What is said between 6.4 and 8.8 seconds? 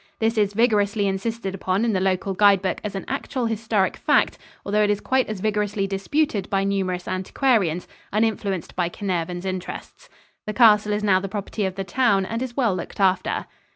by numerous antiquarians, uninfluenced